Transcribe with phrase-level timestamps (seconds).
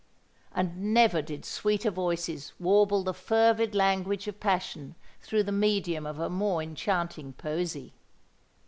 [0.51, 6.17] And never did sweeter voices warble the fervid language of passion through the medium of
[6.17, 7.93] a more enchanting poesy!